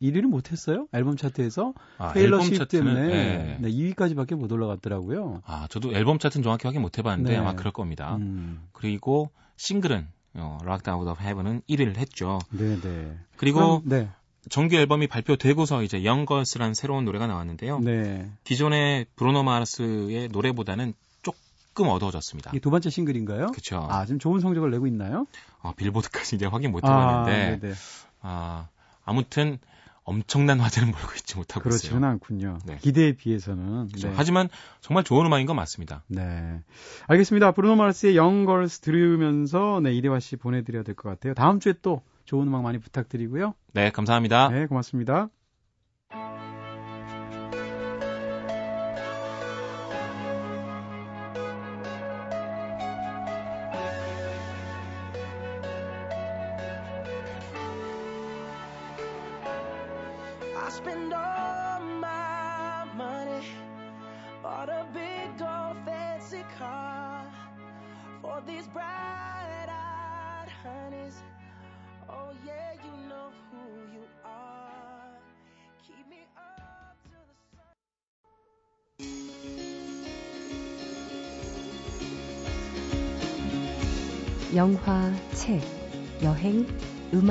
[0.02, 0.86] 1위를 못했어요.
[0.92, 3.58] 앨범 차트에서 아, 테일러 앨범 시 차트는 때문에 네.
[3.60, 5.42] 네, 2위까지밖에 못 올라갔더라고요.
[5.46, 7.36] 아, 저도 앨범 차트는 정확히 확인 못 해봤는데 네.
[7.38, 8.16] 아마 그럴 겁니다.
[8.16, 8.62] 음.
[8.72, 12.38] 그리고 싱글은 어, Rocked Out of Heaven은 1위를 했죠.
[12.50, 13.16] 네, 네.
[13.36, 14.08] 그리고 그럼, 네.
[14.50, 17.78] 정규 앨범이 발표되고서 이제 영걸스라는 새로운 노래가 나왔는데요.
[17.80, 18.30] 네.
[18.44, 22.50] 기존의 브루노 마르스의 노래보다는 조금 어두워졌습니다.
[22.50, 23.48] 이게 두 번째 싱글인가요?
[23.48, 23.86] 그렇죠.
[23.88, 25.26] 아, 지금 좋은 성적을 내고 있나요?
[25.60, 27.74] 어, 빌보드까지 이제 확인 못 아, 해봤는데 네네.
[28.22, 28.68] 아,
[29.04, 29.58] 아무튼
[30.04, 32.10] 엄청난 화제는 몰고 있지 못하고 그렇지는 있어요.
[32.10, 32.58] 않군요.
[32.66, 32.76] 네.
[32.80, 33.88] 기대에 비해서는.
[33.88, 34.08] 그렇죠.
[34.08, 34.14] 네.
[34.16, 34.48] 하지만
[34.80, 36.02] 정말 좋은 음악인 건 맞습니다.
[36.08, 36.60] 네.
[37.06, 37.52] 알겠습니다.
[37.52, 41.34] 브루노 마르스의 영걸스 들으면서 네, 이대화 씨 보내드려야 될 것 같아요.
[41.34, 43.54] 다음 주에 또 좋은 음악 많이 부탁드리고요.
[43.72, 44.48] 네, 감사합니다.
[44.48, 45.28] 네, 고맙습니다.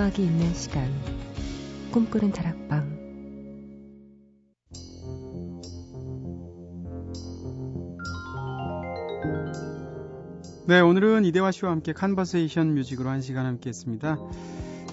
[0.02, 0.90] 음악이 있는 시간.
[1.92, 2.90] 꿈꾸는 다락방.
[10.68, 14.18] 네, 오늘은 이대화 씨와 함께 컨버세이션 뮤직으로 한 시간 함께 했습니다.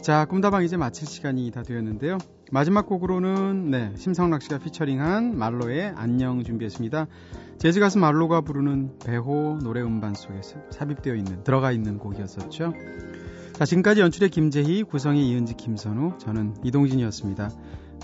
[0.02, 2.18] 자, 꿈다방 이제 마칠 시간이 다 되었는데요.
[2.52, 7.06] 마지막 곡으로는 네, 심성락 씨가 피처링한 말로의 안녕 준비했습니다.
[7.56, 12.74] 재즈 가수 말로가 부르는 배호 노래 음반 속에 삽입되어 있는 들어가 있는 곡이었었죠.
[13.58, 17.50] 자, 지금까지 연출의 김재희, 구성의 이은지, 김선우, 저는 이동진이었습니다.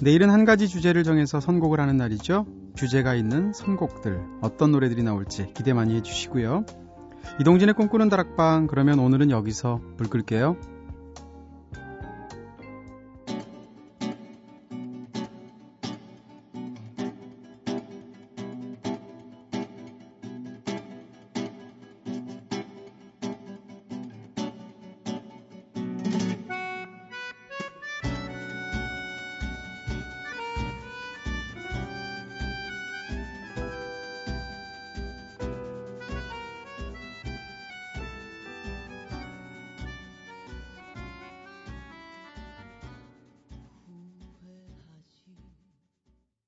[0.02, 2.44] 내일은 한 가지 주제를 정해서 선곡을 하는 날이죠.
[2.74, 6.64] 주제가 있는 선곡들, 어떤 노래들이 나올지 기대 많이 해주시고요.
[7.40, 10.56] 이동진의 꿈꾸는 다락방, 그러면 오늘은 여기서 불 끌게요.